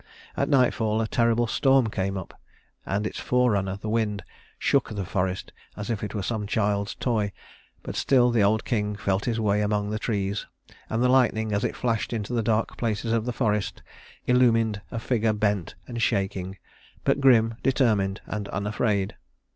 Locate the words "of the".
13.13-13.31